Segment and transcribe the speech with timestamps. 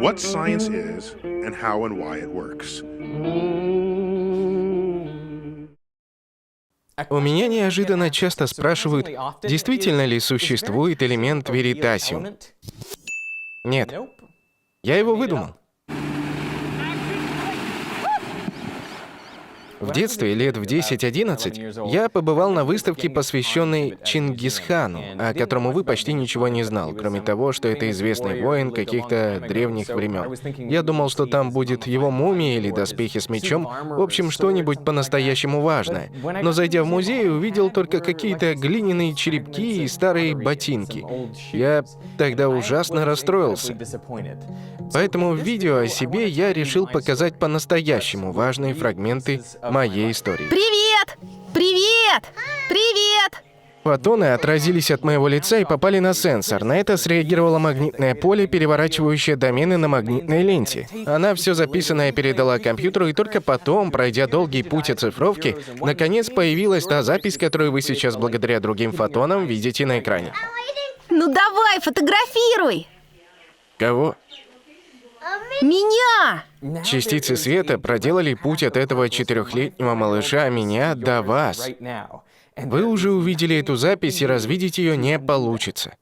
[0.00, 2.82] What science is and how and why it works.
[7.10, 9.08] У меня неожиданно часто спрашивают,
[9.42, 12.36] действительно ли существует элемент веритасиум.
[13.64, 13.94] Нет,
[14.82, 15.56] я его выдумал.
[19.86, 26.12] В детстве, лет в 10-11, я побывал на выставке, посвященной Чингисхану, о котором, увы, почти
[26.12, 30.34] ничего не знал, кроме того, что это известный воин каких-то древних времен.
[30.58, 35.60] Я думал, что там будет его мумия или доспехи с мечом, в общем, что-нибудь по-настоящему
[35.60, 36.10] важное.
[36.42, 41.04] Но зайдя в музей, увидел только какие-то глиняные черепки и старые ботинки.
[41.52, 41.84] Я
[42.18, 43.76] тогда ужасно расстроился.
[44.92, 49.42] Поэтому в видео о себе я решил показать по-настоящему важные фрагменты
[49.76, 50.46] моей истории.
[50.48, 51.18] Привет!
[51.52, 52.22] Привет!
[52.66, 53.44] Привет!
[53.84, 56.64] Фотоны отразились от моего лица и попали на сенсор.
[56.64, 60.88] На это среагировало магнитное поле, переворачивающее домены на магнитной ленте.
[61.04, 67.02] Она все записанное передала компьютеру, и только потом, пройдя долгий путь оцифровки, наконец появилась та
[67.02, 70.32] запись, которую вы сейчас благодаря другим фотонам видите на экране.
[71.10, 72.88] Ну давай, фотографируй!
[73.78, 74.16] Кого?
[75.60, 76.44] Меня!
[76.84, 81.68] Частицы света проделали путь от этого четырехлетнего малыша меня до вас.
[82.56, 85.94] Вы уже увидели эту запись, и развидеть ее не получится.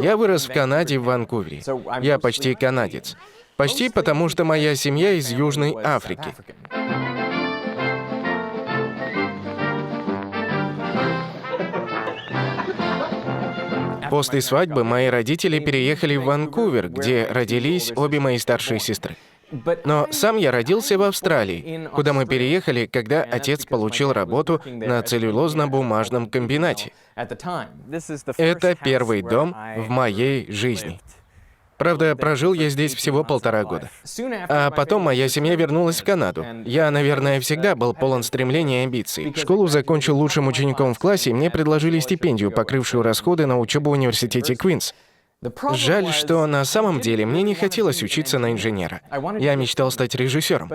[0.00, 1.62] Я вырос в Канаде, в Ванкувере.
[2.00, 3.16] Я почти канадец.
[3.56, 6.34] Почти потому, что моя семья из Южной Африки.
[14.08, 19.16] После свадьбы мои родители переехали в Ванкувер, где родились обе мои старшие сестры.
[19.84, 26.28] Но сам я родился в Австралии, куда мы переехали, когда отец получил работу на целлюлозно-бумажном
[26.28, 26.92] комбинате.
[28.36, 31.00] Это первый дом в моей жизни.
[31.80, 33.88] Правда, прожил я здесь всего полтора года.
[34.50, 36.44] А потом моя семья вернулась в Канаду.
[36.66, 39.32] Я, наверное, всегда был полон стремлений и амбиций.
[39.34, 43.94] Школу закончил лучшим учеником в классе, и мне предложили стипендию, покрывшую расходы на учебу в
[43.94, 44.94] университете Квинс.
[45.72, 49.00] Жаль, что на самом деле мне не хотелось учиться на инженера.
[49.38, 50.70] Я мечтал стать режиссером.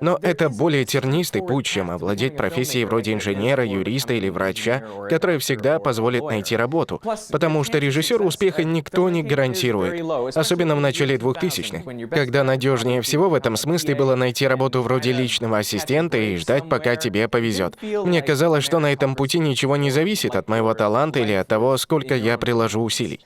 [0.00, 5.78] Но это более тернистый путь, чем овладеть профессией вроде инженера, юриста или врача, которая всегда
[5.80, 10.00] позволит найти работу, потому что режиссеру успеха никто не гарантирует,
[10.36, 15.58] особенно в начале 2000-х, когда надежнее всего в этом смысле было найти работу вроде личного
[15.58, 17.76] ассистента и ждать, пока тебе повезет.
[17.82, 21.76] Мне казалось, что на этом пути ничего не зависит от моего таланта или от того,
[21.78, 23.24] сколько я приложу усилий.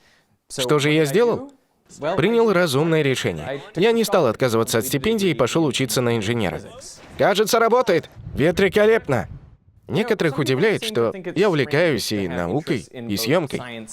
[0.51, 1.51] Что же я сделал?
[2.17, 3.61] Принял разумное решение.
[3.75, 6.61] Я не стал отказываться от стипендии и пошел учиться на инженера.
[7.17, 8.09] Кажется, работает.
[8.33, 9.27] Великолепно.
[9.87, 13.87] Некоторых удивляет, что я увлекаюсь и наукой, и съемкой.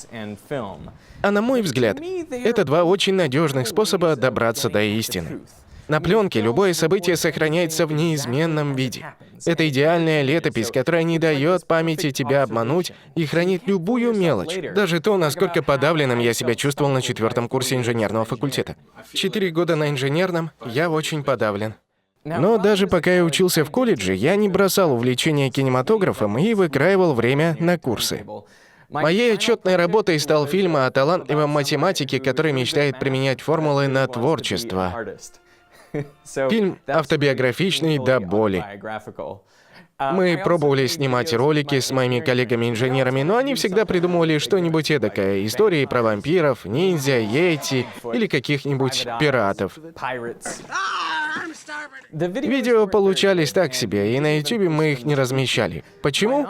[1.22, 1.98] А на мой взгляд,
[2.30, 5.40] это два очень надежных способа добраться до истины.
[5.88, 9.14] На пленке любое событие сохраняется в неизменном виде.
[9.44, 15.16] Это идеальная летопись, которая не дает памяти тебя обмануть и хранит любую мелочь, даже то,
[15.16, 18.76] насколько подавленным я себя чувствовал на четвертом курсе инженерного факультета.
[19.12, 21.74] Четыре года на инженерном, я очень подавлен.
[22.24, 27.56] Но даже пока я учился в колледже, я не бросал увлечение кинематографом и выкраивал время
[27.60, 28.24] на курсы.
[28.88, 35.16] Моей отчетной работой стал фильм о талантливом математике, который мечтает применять формулы на творчество.
[36.50, 38.64] Фильм автобиографичный до боли.
[39.98, 45.46] Мы пробовали снимать ролики с моими коллегами-инженерами, но они всегда придумывали что-нибудь эдакое.
[45.46, 49.78] Истории про вампиров, ниндзя, йети или каких-нибудь пиратов.
[52.10, 55.82] Видео получались так себе, и на YouTube мы их не размещали.
[56.02, 56.46] Почему?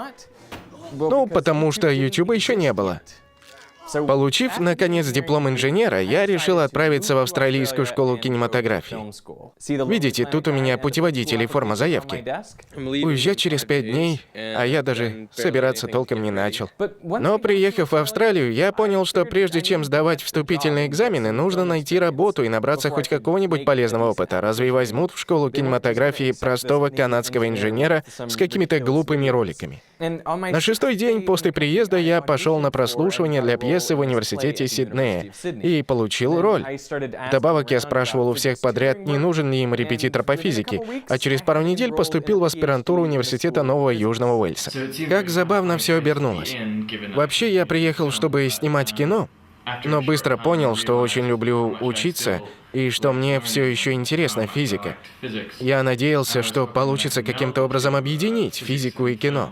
[0.92, 3.00] Ну, потому что YouTube еще не было.
[3.92, 8.96] Получив, наконец, диплом инженера, я решил отправиться в австралийскую школу кинематографии.
[9.88, 12.24] Видите, тут у меня путеводитель и форма заявки.
[12.76, 16.70] Уезжать через пять дней, а я даже собираться толком не начал.
[17.02, 22.42] Но приехав в Австралию, я понял, что прежде чем сдавать вступительные экзамены, нужно найти работу
[22.42, 24.40] и набраться хоть какого-нибудь полезного опыта.
[24.40, 29.82] Разве возьмут в школу кинематографии простого канадского инженера с какими-то глупыми роликами?
[29.98, 35.82] На шестой день после приезда я пошел на прослушивание для пьесы в университете Сиднея и
[35.82, 36.64] получил роль.
[37.30, 41.42] Добавок я спрашивал у всех подряд, не нужен ли им репетитор по физике, а через
[41.42, 44.72] пару недель поступил в аспирантуру университета Нового Южного Уэльса.
[45.08, 46.56] Как забавно все обернулось.
[47.14, 49.28] Вообще я приехал, чтобы снимать кино,
[49.84, 52.42] но быстро понял, что очень люблю учиться
[52.72, 54.96] и что мне все еще интересна физика.
[55.58, 59.50] Я надеялся, что получится каким-то образом объединить физику и кино.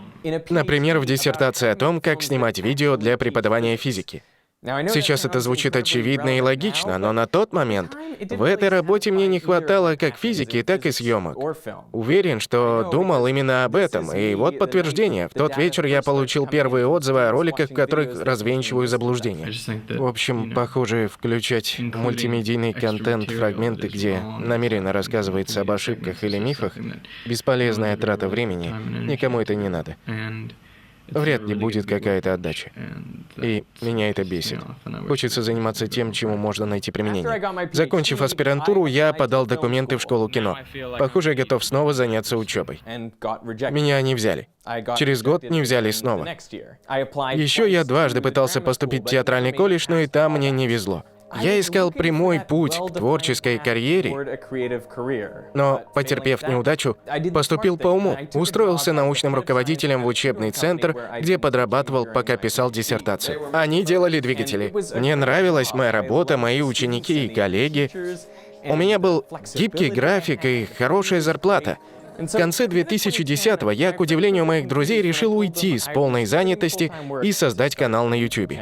[0.49, 4.23] Например, в диссертации о том, как снимать видео для преподавания физики.
[4.65, 7.95] Сейчас это звучит очевидно и логично, но на тот момент
[8.29, 11.37] в этой работе мне не хватало как физики, так и съемок.
[11.91, 15.27] Уверен, что думал именно об этом, и вот подтверждение.
[15.27, 19.51] В тот вечер я получил первые отзывы о роликах, в которых развенчиваю заблуждения.
[19.89, 26.73] В общем, похоже, включать мультимедийный контент, фрагменты, где намеренно рассказывается об ошибках или мифах,
[27.25, 28.73] бесполезная трата времени.
[29.05, 29.95] Никому это не надо
[31.09, 32.71] вряд ли будет какая-то отдача.
[33.37, 34.59] И меня это бесит.
[35.07, 37.69] Хочется заниматься тем, чему можно найти применение.
[37.71, 40.57] Закончив аспирантуру, я подал документы в школу кино.
[40.97, 42.81] Похоже, я готов снова заняться учебой.
[42.85, 44.47] Меня не взяли.
[44.97, 46.27] Через год не взяли снова.
[46.27, 51.03] Еще я дважды пытался поступить в театральный колледж, но и там мне не везло.
[51.41, 54.39] Я искал прямой путь к творческой карьере,
[55.53, 56.97] но, потерпев неудачу,
[57.33, 58.17] поступил по уму.
[58.33, 63.41] Устроился научным руководителем в учебный центр, где подрабатывал, пока писал диссертацию.
[63.53, 64.73] Они делали двигатели.
[64.95, 67.89] Мне нравилась моя работа, мои ученики и коллеги.
[68.63, 71.77] У меня был гибкий график и хорошая зарплата.
[72.17, 76.91] В конце 2010-го я, к удивлению моих друзей, решил уйти с полной занятости
[77.21, 78.53] и создать канал на YouTube.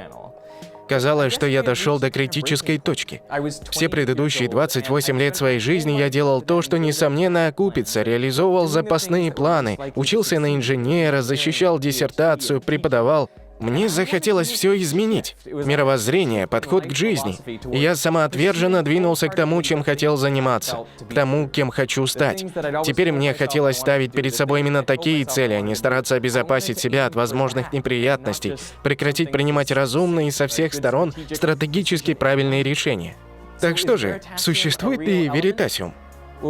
[0.88, 3.22] Казалось, что я дошел до критической точки.
[3.70, 9.78] Все предыдущие 28 лет своей жизни я делал то, что, несомненно, окупится, реализовывал запасные планы,
[9.96, 13.30] учился на инженера, защищал диссертацию, преподавал.
[13.60, 15.36] Мне захотелось все изменить.
[15.46, 17.38] Мировоззрение, подход к жизни.
[17.72, 22.46] И я самоотверженно двинулся к тому, чем хотел заниматься, к тому, кем хочу стать.
[22.84, 27.16] Теперь мне хотелось ставить перед собой именно такие цели, а не стараться обезопасить себя от
[27.16, 33.16] возможных неприятностей, прекратить принимать разумные со всех сторон стратегически правильные решения.
[33.60, 35.94] Так что же, существует ли веритасиум?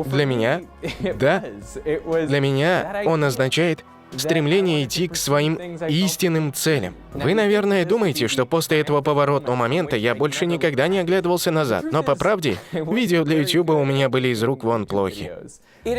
[0.06, 0.62] Для меня–
[1.20, 1.44] да.
[1.86, 3.86] Для меня он означает
[4.18, 6.96] стремление идти к своим истинным целям.
[7.14, 12.04] Вы, наверное, думаете, что после этого поворотного момента я больше никогда не оглядывался назад, но
[12.04, 15.32] по правде, видео для YouTube у меня были из рук вон плохи.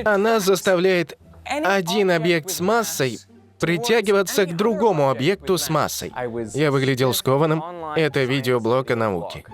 [0.04, 3.18] Она заставляет один объект с массой
[3.60, 6.12] притягиваться к другому объекту с массой.
[6.54, 7.62] Я выглядел скованным.
[7.96, 9.44] Это видеоблог о науке.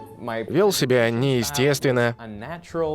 [0.49, 2.15] Вел себя неестественно.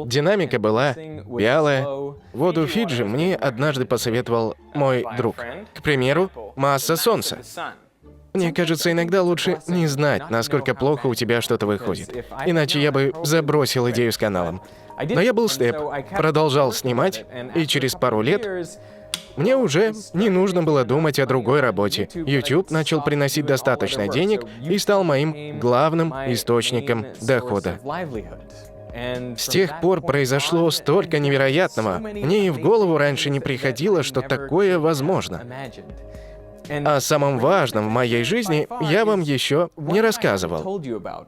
[0.06, 1.86] Динамика была вялая.
[2.34, 5.38] Воду Фиджи мне однажды посоветовал мой друг.
[5.74, 7.40] К примеру, масса Солнца.
[8.34, 12.26] Мне кажется, иногда лучше не знать, насколько плохо у тебя что-то выходит.
[12.46, 14.62] Иначе я бы забросил идею с каналом.
[15.10, 15.78] Но я был степ,
[16.12, 18.46] продолжал снимать, и через пару лет
[19.38, 22.10] мне уже не нужно было думать о другой работе.
[22.14, 27.80] YouTube начал приносить достаточно денег и стал моим главным источником дохода.
[29.38, 31.98] С тех пор произошло столько невероятного.
[31.98, 35.44] Мне и в голову раньше не приходило, что такое возможно.
[36.70, 40.82] О самом важном в моей жизни я вам еще не рассказывал.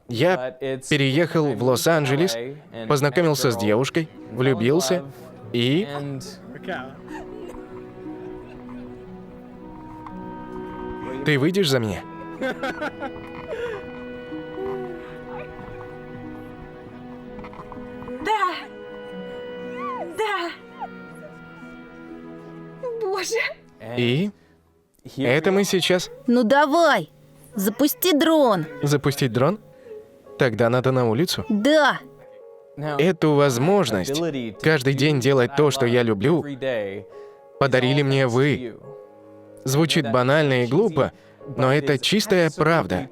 [0.08, 0.56] Я
[0.88, 2.36] переехал в Лос-Анджелес,
[2.88, 5.04] познакомился с девушкой, влюбился
[5.52, 5.86] и...
[11.24, 12.02] Ты выйдешь за меня?
[18.24, 18.54] Да.
[20.16, 20.50] Да.
[23.00, 23.38] Боже.
[23.96, 24.30] И?
[25.16, 26.10] Это мы сейчас...
[26.26, 27.10] Ну давай,
[27.54, 28.66] запусти дрон.
[28.82, 29.58] Запустить дрон?
[30.38, 31.44] Тогда надо на улицу.
[31.48, 32.00] Да.
[32.76, 34.22] Эту возможность
[34.62, 36.44] каждый день делать то, что я люблю,
[37.58, 38.78] подарили мне вы.
[39.64, 41.12] Звучит банально и глупо,
[41.56, 43.08] но это чистая правда.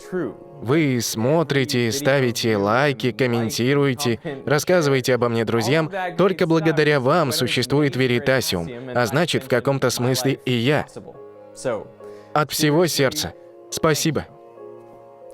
[0.63, 5.91] Вы смотрите, ставите лайки, комментируете, рассказываете обо мне друзьям.
[6.17, 10.87] Только благодаря вам существует Веритасиум, а значит, в каком-то смысле и я.
[12.33, 13.33] От всего сердца.
[13.71, 14.27] Спасибо.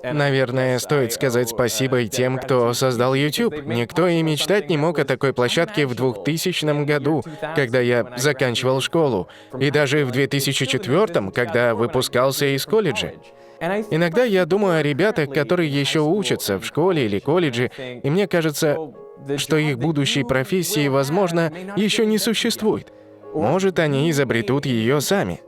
[0.03, 3.63] Наверное, стоит сказать спасибо и тем, кто создал YouTube.
[3.65, 7.23] Никто и мечтать не мог о такой площадке в 2000 году,
[7.55, 9.29] когда я заканчивал школу,
[9.59, 13.13] и даже в 2004, когда выпускался из колледжа.
[13.91, 17.71] Иногда я думаю о ребятах, которые еще учатся в школе или колледже,
[18.03, 18.77] и мне кажется,
[19.37, 22.93] что их будущей профессии, возможно, еще не существует.
[23.35, 25.41] Может, они изобретут ее сами.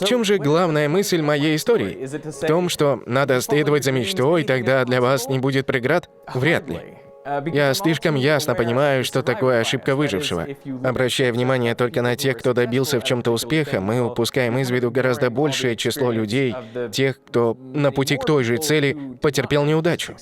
[0.00, 2.06] В чем же главная мысль моей истории?
[2.06, 6.08] В том, что надо следовать за мечтой, тогда для вас не будет преград?
[6.34, 6.80] Вряд ли.
[7.52, 10.46] Я слишком ясно понимаю, что такое ошибка выжившего.
[10.82, 15.28] Обращая внимание только на тех, кто добился в чем-то успеха, мы упускаем из виду гораздо
[15.28, 16.54] большее число людей,
[16.90, 20.16] тех, кто на пути к той же цели потерпел неудачу.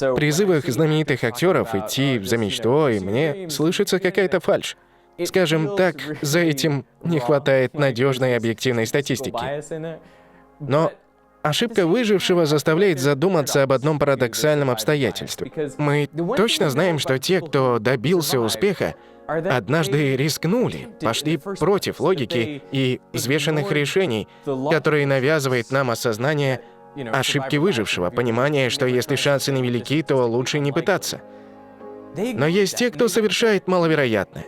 [0.00, 4.76] В призывах знаменитых актеров идти за мечтой мне слышится какая-то фальшь.
[5.24, 9.62] Скажем так, за этим не хватает надежной объективной статистики.
[10.60, 10.92] Но
[11.42, 15.52] Ошибка выжившего заставляет задуматься об одном парадоксальном обстоятельстве.
[15.78, 18.96] Мы точно знаем, что те, кто добился успеха,
[19.26, 26.60] однажды рискнули, пошли против логики и взвешенных решений, которые навязывает нам осознание
[27.12, 31.22] ошибки выжившего, понимание, что если шансы невелики, то лучше не пытаться.
[32.16, 34.46] Но есть те, кто совершает маловероятное.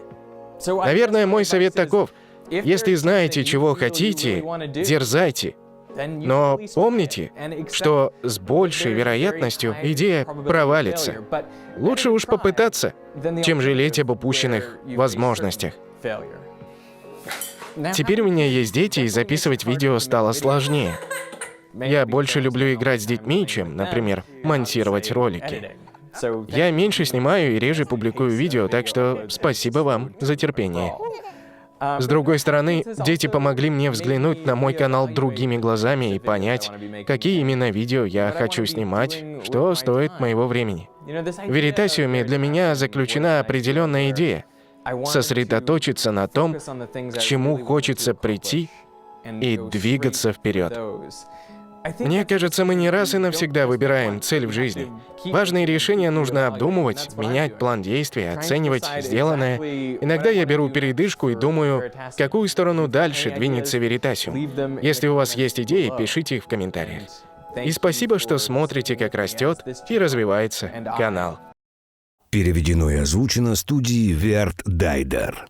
[0.66, 2.12] Наверное, мой совет таков.
[2.50, 5.56] Если знаете, чего хотите, дерзайте.
[5.96, 7.32] Но помните,
[7.72, 11.24] что с большей вероятностью идея провалится.
[11.76, 12.94] Лучше уж попытаться,
[13.44, 15.74] чем жалеть об упущенных возможностях.
[17.94, 20.98] Теперь у меня есть дети, и записывать видео стало сложнее.
[21.72, 25.76] Я больше люблю играть с детьми, чем, например, монтировать ролики.
[26.48, 30.92] Я меньше снимаю и реже публикую видео, так что спасибо вам за терпение.
[31.80, 36.70] С другой стороны, дети помогли мне взглянуть на мой канал другими глазами и понять,
[37.06, 40.90] какие именно видео я хочу снимать, что стоит моего времени.
[41.06, 44.44] В Веритасиуме для меня заключена определенная идея—
[45.06, 48.68] сосредоточиться на том, к чему хочется прийти,
[49.24, 50.78] и двигаться вперед.
[51.98, 54.90] Мне кажется, мы не раз и навсегда выбираем цель в жизни.
[55.24, 59.56] Важные решения нужно обдумывать, менять план действий, оценивать сделанное.
[60.00, 64.78] Иногда я беру передышку и думаю, в какую сторону дальше двинется Веритасиум.
[64.80, 67.02] Если у вас есть идеи, пишите их в комментариях.
[67.64, 71.38] И спасибо, что смотрите, как растет и развивается канал.
[72.30, 75.48] Переведено и озвучено студией Верт Дайдер.